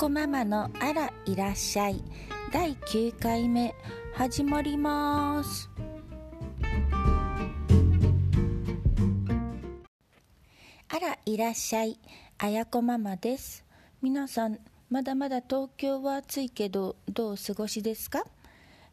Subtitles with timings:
[0.00, 2.02] こママのあらいらっしゃい。
[2.50, 3.74] 第9回目
[4.14, 5.68] 始まります。
[10.88, 11.98] あらいらっしゃい
[12.38, 13.62] あやこママです。
[14.00, 14.58] 皆さん
[14.88, 18.24] まだまだ東京は暑いけどどうお過ごしですか？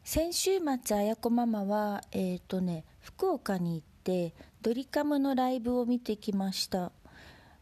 [0.04, 6.92] 先週末あやこママはえっ、ー、とね福岡に行ってドリカムのライブを見てきました。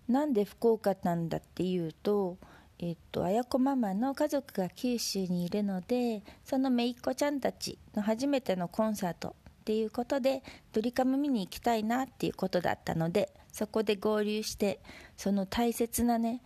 [0.08, 2.38] なんで福岡なんだっていうと
[2.78, 14.80] えっと、綾子ママの家族が九州にいるのでその姪っ子ちゃんたちの初めてのコンサートっていうことでドリカム見に行きたいなっていうことだったのでそこで合流して
[15.16, 16.42] その大切なね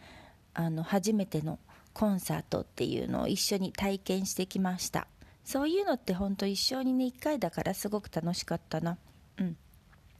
[0.54, 1.58] あの初めての
[1.92, 5.06] コンサートっていうのを一緒に体験してきました。
[5.44, 8.96] そういうのって本当一生にね1回だからすごく楽しかったな。
[9.38, 9.56] うん。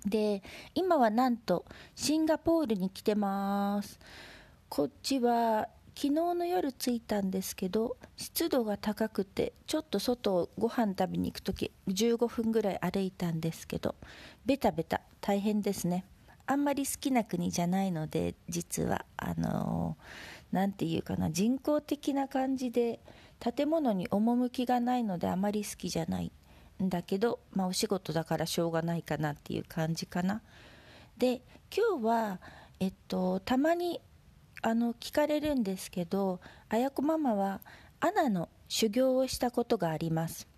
[0.05, 0.43] で
[0.75, 4.01] 今はなんとシンガポールに来てます。
[4.69, 13.95] こっちは昨日の夜着いたんですけど湿度が高くてちょっと外をご飯食べに行く時15分ぐらい歩いたんですけど
[14.47, 16.05] ベタベタ大変ですね。
[16.47, 19.05] あんまり好きな国じゃないので実は。
[19.17, 19.97] あの
[20.51, 22.99] 何、ー、て言うかな人工的な感じで
[23.39, 26.33] 建物に趣がないのであまり好きじゃない。
[26.83, 30.43] んだけど、まあ、お仕事だからしょうがないかなっていう感じかな。
[31.19, 32.41] で今日は
[32.81, 34.01] えっとたまに
[34.63, 37.61] あの聞かれるんですけど綾子ママは
[38.01, 40.49] アナの修行をしたことがあります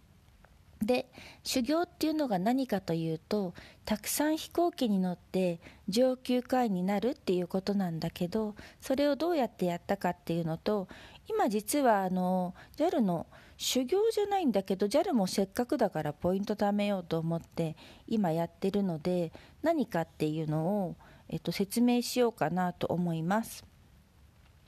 [0.84, 1.06] で
[1.44, 10.88] 修行っていうのが何かというとたくさん飛行機に乗って上級会員になるっていうことなんだけどそれをどうやってやったかっていうのと
[11.28, 17.76] 今実はあの JAL の修行じゃないんだけど JAL もせっかくだからポイント貯めようと思って
[18.08, 20.96] 今やってるので何かっていうのを、
[21.28, 23.71] えっと、説明しようかなと思います。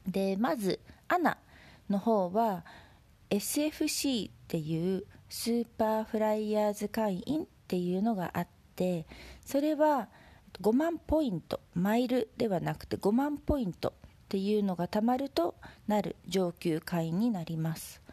[0.07, 1.39] でまず ANA
[1.89, 2.65] の方は
[3.31, 9.07] SFC っていうスーパーフライヤーズ会員っていうのがあって
[9.45, 10.09] それは
[10.61, 13.93] 5万ポイントマイルではなくて5万ポイントっ
[14.29, 15.55] ていうのがたまると
[15.89, 18.05] なる上級会員になります。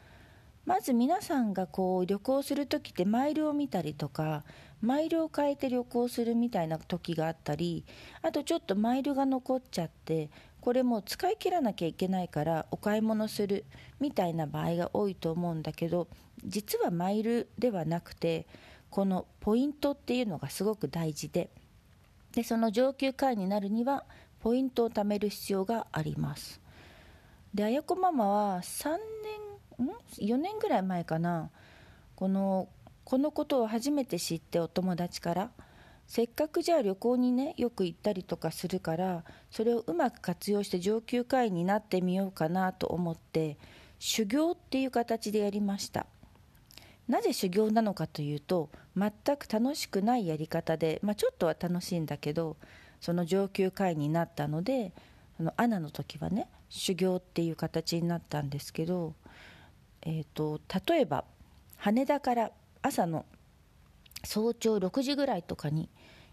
[0.66, 4.44] まず皆さんがこう旅行する時ってマイルを見たりとか
[4.80, 7.84] マイルを変えて旅行するみたいな時があったり
[8.22, 10.30] あとちょっとマイルが残っちゃって
[10.62, 13.66] これも使い切らなきゃいけないからお買い物する
[14.00, 16.08] みたいな場合が多いと思うんだけど
[16.46, 18.46] 実はマイルではなくて
[18.92, 21.50] このポイントっていうのがすごく大事で
[22.32, 24.06] でその上級会員になるには
[24.40, 26.62] ポイントを貯める必要があります。
[27.54, 28.98] であやこママは3
[29.80, 31.50] 年ん4年ぐらい前かな。
[32.16, 32.70] この
[33.04, 35.52] このことを初めて知ってお友達から
[36.12, 43.58] 「せっかくじゃあ旅行にねよく行ったりとかするからそれをうまく活用して上級会員になってみようかなと思って
[43.98, 46.06] 修行っていう形でやりました。
[47.08, 52.58] なぜ修行なのかというと全く楽しくないやり方で、まあ、ちょっとは楽しいんだけど
[53.00, 54.92] その上級会員になったので
[55.38, 59.14] そのアナの時はね修行っていう形になったんですけど、
[60.02, 61.24] えーと例えば
[61.78, 62.52] 羽田から
[62.82, 63.26] 朝の
[64.24, 65.90] 早朝6時ぐらいとかに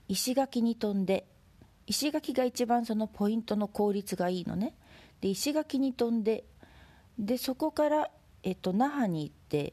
[0.08, 1.26] 石垣に飛んで
[1.86, 4.74] 石垣が一番そのポイントの効率がいいのね。
[5.20, 6.44] で石垣に飛んで
[7.18, 8.10] でそこから、
[8.42, 9.72] えっと、那覇に行って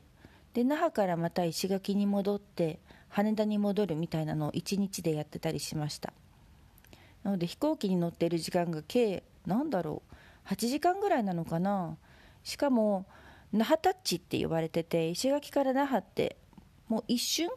[0.54, 2.80] で那覇からまた石垣に戻って
[3.10, 6.14] 羽田に戻るみたいなのを1日でやってたりしました。
[7.24, 10.02] なので飛行機に乗ってる時間が計何だろ
[10.46, 11.98] う8時間ぐらいなのかな。
[12.44, 13.06] しかも
[13.52, 16.38] 那覇タッチって呼ばれてて石垣から那覇って
[16.88, 17.50] もう一瞬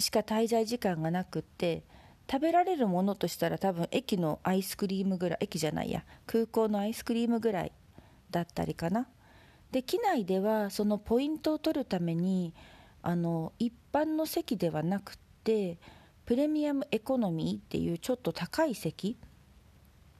[0.00, 1.82] しか滞在時間がなくって
[2.30, 7.72] 食べられるものとしたら多分駅のアイスクリームぐらい駅じゃないや空港のアイスクリームぐらい
[8.30, 9.08] だったりかな。
[9.72, 12.54] で機内ではそのポイントを取るために
[13.02, 15.78] あの一般の席ではなくって
[16.24, 19.16] プレミアムエコノミーっていうちょっと高い席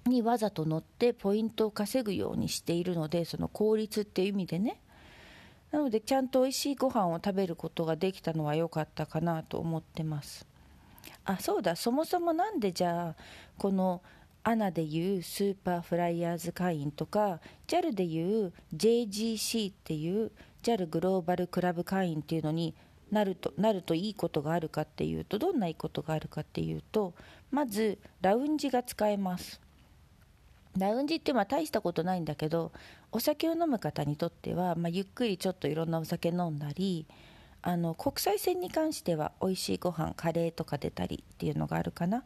[0.06, 4.81] にわざと乗ってポイントを稼ぐようにしているのでその効率っていう意味でね。
[5.70, 10.46] なのでちゃんと美味しいご飯を食べることができたのは良かったかなと思ってます。
[11.25, 11.76] あそうだ。
[11.76, 13.14] そもそもなんでじゃあ
[13.58, 14.02] この
[14.43, 20.32] ANA でいうスーパーフライヤーズ会員とか JAL でいう JGC っていう
[20.62, 22.75] JAL グローバルクラブ会員っていうのに
[23.11, 27.12] なるとなるといいことがあるかっていうとどんないいことがあるかっていうと
[27.50, 29.61] まずラウンジが使えます。
[30.78, 32.70] ラウンジってまあ大したことないんだけど
[33.12, 37.07] お酒を飲む方にとっては、まあ、ゆっくりちょっといろんなお酒飲んだり
[37.62, 42.25] あの国際線に関しては美味しいご飯カレーとか出たりっていうのがあるかな。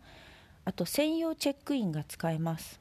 [0.64, 2.80] あと専用チェックインが使えます。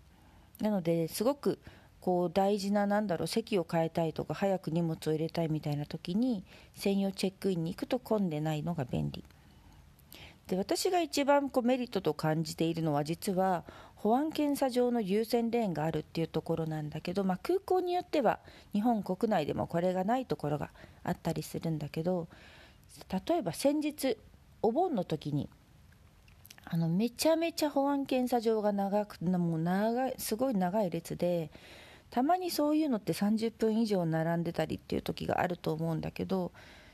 [0.62, 1.60] なのですごく
[2.00, 6.44] こう大事ななんだろう席を変えたいとか早く荷物を入れたいみたいな時に
[6.76, 9.24] 専用チェックインに行くと混んでないのが便利。
[10.48, 13.64] で私が一番こうメリットと感じているのは実は
[14.04, 18.40] 保安検査場の優先レーンがあるっていうところなんだけど、まあ、空港によっては
[18.74, 20.72] 日本国内でもこれがないところが
[21.06, 22.28] あったりするんだけど
[23.10, 24.18] 例えば先日
[24.62, 25.48] お盆の時に
[26.66, 31.50] あのめちゃめちゃ保安検査場が長くもう長いすごい長い列で
[32.10, 36.52] たまにそういうのって30分以上並んでたりっていう時があると思うんだけど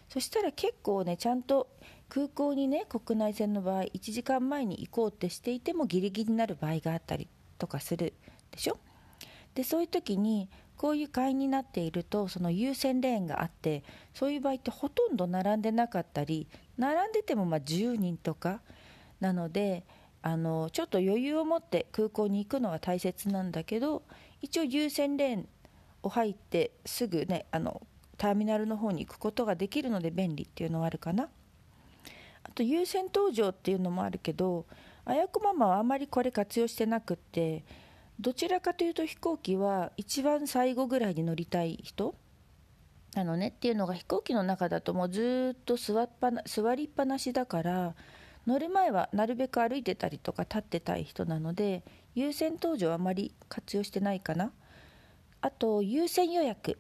[0.10, 1.70] そしたら結構ねちゃんと
[2.10, 7.28] 空港にね国内線の場合1時間前に行こうってしていてもギリギリになる場合があったり
[7.58, 8.14] とかする
[8.52, 8.78] でしょ？
[9.54, 13.84] でそういう時にこういう会員になっているとその優先レーンがあって
[14.14, 16.48] そういう場合ってほとんど並んでなかったり
[16.78, 18.62] 並んでてもま10人とか
[19.20, 19.84] なので
[20.22, 24.04] あのちょっと余裕を持って空港に行くのは大切なんだけど
[24.42, 25.48] 一応優先レーン
[26.04, 27.82] を入ってすぐねあの
[28.18, 31.30] ターミナルの方に行くことができるので便利っていうのはあるかな。
[32.60, 34.66] と優先搭乗っていうのもあるけど
[35.06, 37.64] あやこママはあまりこれ活用してなくって
[38.20, 42.14] どちらかというと飛行機は一番最後ぐらいに乗りたい人？
[43.16, 47.96] なのねっていうのが飛行機の中だともうずっと座っぱな座りっぱなしだから
[48.46, 51.84] 乗る前はなるべく歩いてたりとか立ってたい人なので
[52.14, 54.52] 優先搭乗あまり活用してないかな。
[55.42, 56.78] あと優先予約。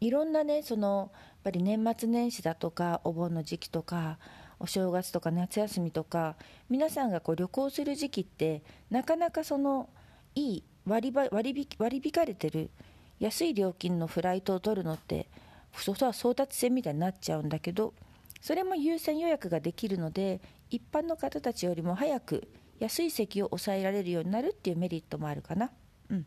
[0.00, 4.18] いろんなねそのやっぱり年末年始だとかお盆の時期とか
[4.58, 6.36] お正月とか夏休みとか
[6.70, 9.88] 皆さんがこう旅行する時期ってなかなかその
[10.34, 12.70] いい割り割引割引かれてる
[13.18, 15.28] 安い料金のフライトを取るのって
[15.76, 17.94] そそは争奪戦みたいになっちゃうんだけど
[18.40, 20.40] それも優先予約ができるので
[20.70, 22.48] 一般の方たちよりも早く
[22.78, 25.70] 安い席を抑えられるようになるっていうメリットもあるかな。
[26.10, 26.26] うん、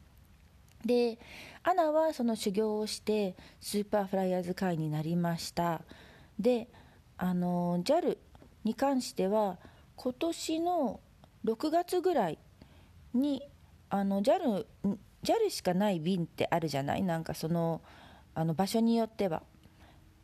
[0.86, 1.20] で
[1.64, 5.82] ANA はその修行をしてスーパーフライヤーズ会員になりました
[6.40, 6.68] で
[7.18, 8.18] あの JAL
[8.64, 9.58] に関しては
[9.96, 11.00] 今年の
[11.46, 12.38] 6月ぐらい
[13.14, 13.42] に
[13.90, 14.66] あの JAL,
[15.24, 17.04] JAL しかない便ってあるじゃない？
[17.04, 17.82] なんかその
[18.36, 19.44] あの場所によっては。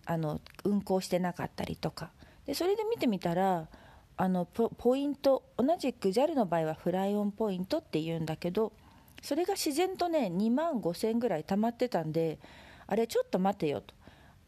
[0.05, 2.11] あの運行してなかったりとか。
[2.45, 3.69] でそれで見てみたら
[4.17, 8.73] あのポイント同じく JAL の場合はフライオンポイントっていうんだけど
[9.21, 12.37] それが自然とね2万5000円ぐらい溜まってたんで
[12.85, 13.95] あれちょっと待てよと。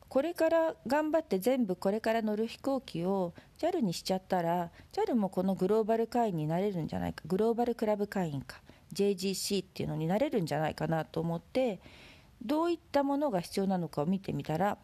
[0.07, 7.23] これから頑張って全部これから乗る飛行機を JAL にしちゃったら JAL もこのグローバル会員になれるんじゃないか。
[7.25, 8.61] グローバルクラブ会員か。
[8.93, 11.79] JGC っていうのになれるんじゃないかなと思って
[12.41, 14.77] どういったものが必要なのかを見てみたら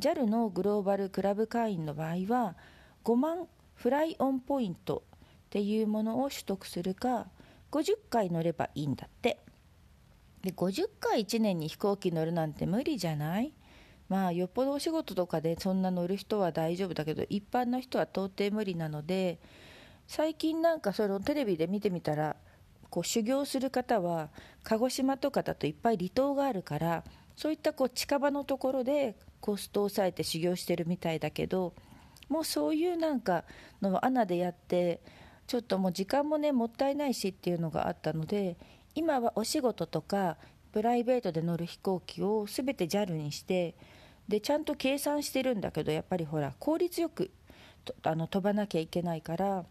[0.00, 2.56] JAL のグローバルクラブ会員の場合は
[3.04, 5.04] 5万フライオンポイント
[5.46, 7.28] っていうものを取得するか
[7.70, 9.38] 50回乗ればいいんだって。
[10.42, 13.52] で50回1年に飛行機乗るなんて無理じゃない？
[14.08, 19.38] まあよっぽどお仕事とかでそんな乗る人は大丈夫だけど一般の人は到底無理なので
[20.06, 22.36] 最近なんかそのテレビで見てみたら
[22.90, 24.30] こう修行する方は
[24.62, 27.04] 鹿児島とかだといっぱい離島があるから
[27.36, 31.74] そういったこう近場のところでコストを抑えて修行してるみたいだけど
[32.28, 33.44] もうそういうなんか
[33.82, 35.00] の穴でやって
[35.46, 38.56] ちょっともう時間もねもったいないしっていうのがあったので
[38.94, 40.38] 今はお仕事とか
[40.76, 43.74] プライベートで乗る飛行機を全て JAL にして
[44.28, 47.30] でちゃんと計算してるんだけどやっぱりほら効率よく
[48.02, 49.64] あの飛ばなきゃいけないから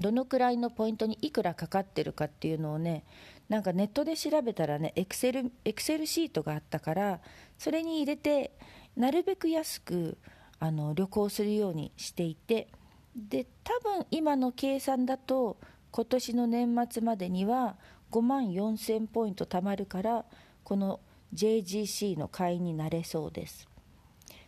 [0.00, 3.04] どのくらいのポイントにいくらかかってるかっていうのをね
[3.48, 7.20] なんかネットで調べたらねエクセルエクセルシートがあったから
[7.56, 8.52] それに入れて
[8.98, 10.18] なるべく安く
[10.60, 12.68] あの旅行するようにしていて
[13.16, 15.56] で多分今の計算だと
[15.90, 17.76] 今年の年末までには
[18.10, 20.24] 5万4000ポイント貯まるから
[20.64, 21.00] この
[21.34, 23.68] JGC の会員になれそうです。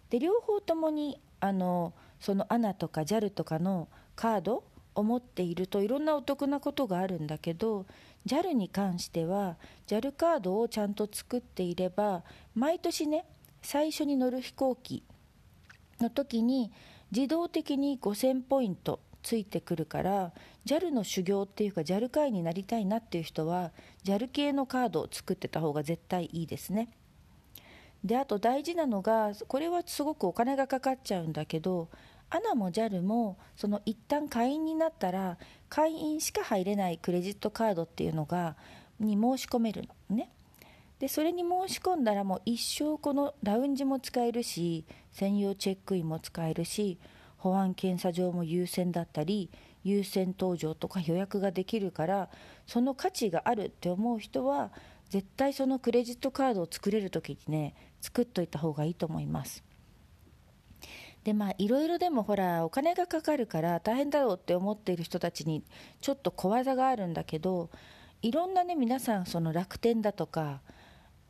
[0.09, 4.64] で両方ともにあのその ANA とか JAL とかのカード
[4.95, 7.87] を持っているといろんなお得なことがあるんだけど
[8.26, 12.25] JAL に関しては JAL カードをちゃんと作っていれば
[12.55, 13.25] 毎年ね
[13.62, 15.05] 最初に乗る飛行機
[16.00, 16.73] の時に
[17.12, 20.33] 自動的に5000ポイントついてくるから
[20.67, 23.73] JAL の修行っていうか JAL 会になりたいなっていう人は
[24.05, 26.89] JAL 系のカードを作ってた方が絶対いいですね。
[28.05, 31.89] であと大事なのがこれはすごくお金がかかっちゃうんだけど
[32.31, 35.37] ANA も JAL もその一旦会員になったら
[35.69, 38.57] 会員しか入れないクレジットカードっていうのが
[38.99, 40.31] に申し込めるのね。
[40.99, 46.99] でそれに申し込んだらもう一生このラウンジも使えるし専用チェックインも使えるし
[47.40, 49.50] 保安検査場も優先だったり
[49.82, 52.28] 優先搭乗とか予約ができるから
[52.66, 54.70] その価値があるって思う人は
[55.09, 59.64] 絶対そのクレジットカードを作れる時にね作っといた方がいいと思います。
[61.25, 65.62] でまあいろいろでもほらお金がかかるから大変だろうって思っている人たちに
[66.00, 67.70] ちょっと小技があるんだけど
[68.23, 70.61] いろんなね皆さんその楽天だとか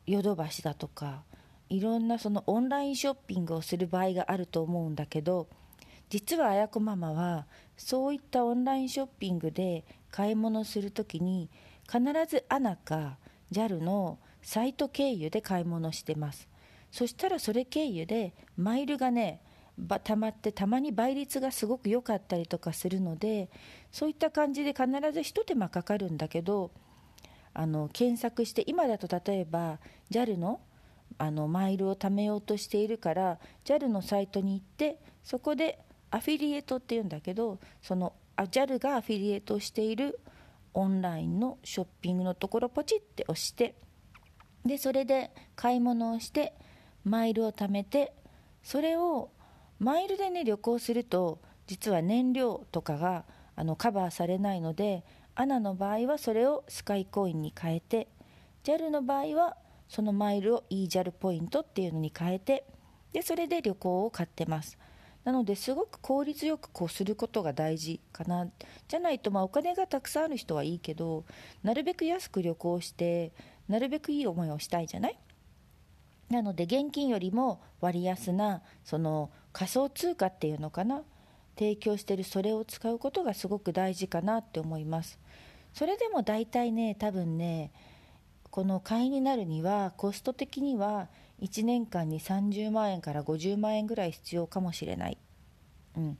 [0.05, 1.23] ヨドバシだとか
[1.69, 5.47] いろんなそのオンラインショッピングをする場合があると思うんだけど
[6.11, 11.49] 実はあやこママはそういったオンラインショッピングで買い物する時に
[11.89, 13.17] 必ずアナか
[13.49, 16.49] JAL のサイト経由で買い物してます。
[16.91, 19.41] そしたらそれ経由でマイルがね
[20.03, 23.49] たまってたまに倍率がすごく良かったりとかするので
[23.89, 26.71] そういった感じで必ずひと手間かかるんだけど
[27.53, 30.59] あの検索して今だと例えば JAL の
[31.17, 35.79] あのマイルを貯めようとしているから JAL のサイトに行ってそこで
[36.11, 40.19] アフィリエイトっていうんだけどその JAL がアフィリエイトしている
[40.73, 43.75] オンラインのショッピングのところポチって押して
[44.65, 46.53] でそれで買い物をして
[47.03, 48.13] マイルを貯めて
[48.63, 49.31] それを
[49.79, 53.25] マイルでね旅行すると実は燃料とかが
[53.55, 55.03] あのカバーされないので
[55.35, 58.07] アナの場合はそれをスカイコインに変えて
[58.63, 62.65] JAL の場合はそのマイルを eJAL ポイントっていうのに変えて
[63.13, 64.77] でそれで旅行を買ってます。
[65.23, 68.47] なのですごく効率よくこうすることが大事かな。
[68.87, 71.25] じゃないとまあお金がたくさんある人はいいけど
[71.63, 73.31] なるべく安く旅行して
[73.67, 75.19] なるべくいい思いをしたいじゃない？
[76.29, 81.03] なので現金よりも割安なその仮想通貨っていうのかな？
[81.57, 85.19] 提供してるそれを使うことがすごく大事かなって思います。
[85.73, 87.71] それでも大体ね多分ね
[88.49, 91.07] この会員になるにはコスト的には
[91.41, 95.17] 1年間に30万円から50万円ぐらい必要かもしれない、
[95.97, 96.17] うん、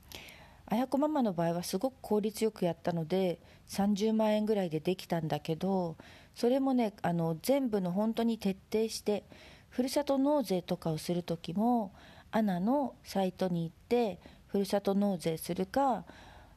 [0.65, 5.97] 綾子ママの場合はすごく効率よくやったので30万円ぐらいでできたんだけど
[6.33, 9.23] それもねあの全部の本当に徹底して
[9.69, 11.93] ふるさと納税とかをする時も
[12.31, 16.05] アナのサイトに行ってふるさと納税するか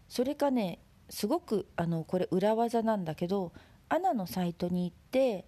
[0.09, 0.79] それかね
[1.11, 3.53] すごくあのこれ裏技なんだけど
[3.89, 5.45] アナのサイトに行って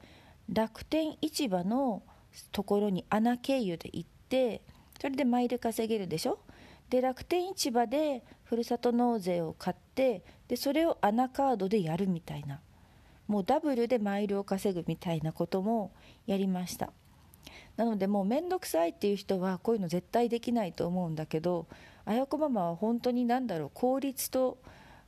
[0.52, 2.02] 楽天市場の
[2.52, 4.62] ところにアナ経由で行って
[5.00, 6.38] それでマイル稼げるでしょ？
[6.90, 12.60] で楽天市場でふるさと納税を買ってでそれをアナカードでやるみたいな。
[13.26, 15.90] もうダブルでマイルを稼ぐみたいなことも
[16.26, 16.92] やりました。
[17.76, 21.66] なのでもう面倒くさいっていう人はこういうの絶対できないと思うんだけど
[22.04, 24.58] あやこママは本当に何だろう効率と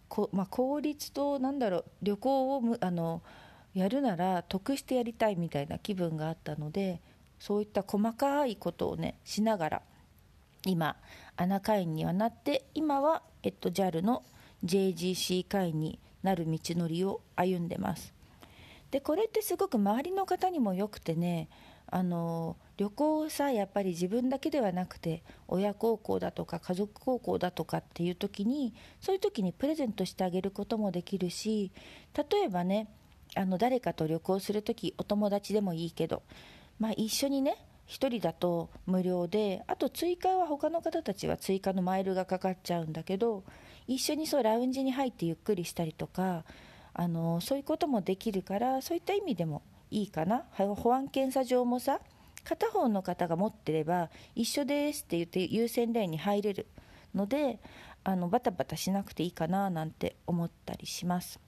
[0.09, 3.23] こ、まあ、効率と何だろう旅行をむあの
[3.73, 7.01] やるなら得してやりたいみたいな気分があったので
[7.39, 9.83] そういった細かいことをねしながら
[10.67, 10.97] 今
[11.37, 14.25] アナ会員にはなって今は、えっと、JAL の
[14.65, 18.13] JGC 会員になる道のりを歩んでます。
[18.91, 21.49] でこれってすごく周りの方にもよくてね
[21.91, 31.71] あの旅行をさやっぱり自分だけではなくて親孝行だとか家族孝行だとかっていう時にそういう時にプレゼントしてあげることもできるし
[32.15, 32.89] 例えばね
[33.35, 36.23] あの誰かと旅行する時お友達でもいいけど
[36.79, 37.57] まあ、一緒にね
[37.89, 43.45] 1人だと無料であと追加は他の方たちは追加のマイルがかかっちゃうんだけど
[43.87, 46.45] 一緒にそうラウンジに入ってゆっくりしたりとか
[46.93, 50.45] あのそういうこともできるからそういった意味でもいいかな。
[50.57, 52.01] 保安検査場もさ
[52.45, 56.67] 片方の方が持ってれば一緒ですって言って優先レーンに入れる
[57.15, 57.59] ので
[58.05, 61.41] あのバタバタしなくていいかななんて思ったりします、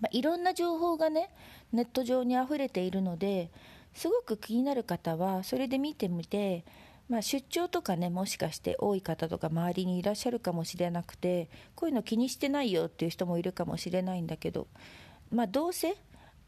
[0.00, 1.30] まあ、いろんな情報がね
[1.72, 3.50] ネット上にあふれているので
[3.94, 6.64] すごく気になる方はそれで見てみて、
[7.08, 14.66] まあ、出張とかねもしかして多い方とか周りにいらっしゃるかもしれなくてこういうの気にしてないよっていう人もいるかもしれないんだけど、
[15.30, 15.96] まあ、どうせ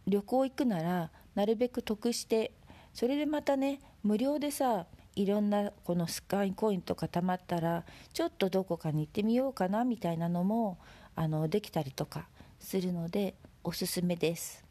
[0.06, 2.52] 旅行行くならなるべく得して
[2.92, 10.78] それでまたね無料でさいろんなこのスカイコインとかたまったらちょっとどこかに行ってみようかなみたいなのも
[11.16, 12.26] あのできたりとか
[12.58, 14.64] するのでおすすめです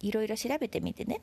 [0.00, 1.20] いろいろ調べてみてね。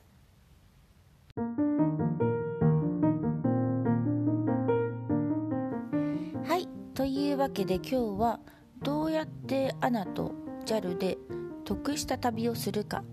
[7.16, 8.40] というわけで今日は
[8.82, 10.34] どうやってアナと
[10.66, 11.16] JAL で
[11.64, 13.04] 得した旅をするか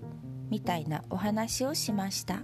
[0.49, 2.41] みたいなお話をしました。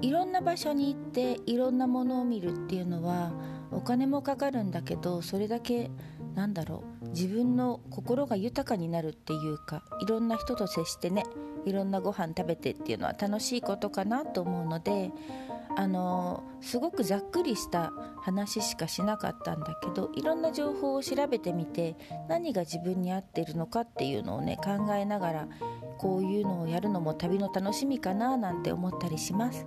[0.00, 3.30] いろんな場所に行っていろんなものを見るっていうのは
[3.70, 5.92] お金もかかるんだけどそれだけ
[6.34, 6.99] なんだろう。
[7.12, 11.24] 自分の心が豊かになるっていうかいろんな人と接してね
[11.64, 15.10] いろんなご飯食べてっていうのは楽しいことかなと思うので
[15.76, 21.96] あのすごくざっくりした話しかしなかったんだけどいろんな情報を調べてみて
[22.28, 25.48] 何が自分に合ってるのかっていうのをね考えながら
[25.98, 29.66] こういうのをやるのも旅の楽しみかななんて思ったりします。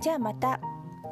[0.00, 0.60] じゃあまた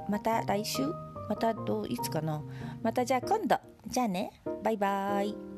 [0.09, 0.83] また来週？
[1.29, 2.43] またどういつかな？
[2.83, 3.57] またじゃあ今度。
[3.87, 4.31] じゃあね。
[4.63, 5.52] バイバーイ。